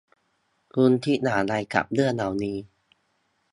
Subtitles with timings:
[0.75, 2.57] คุณคิดอย่างไรกับเรื่องเหล่านี้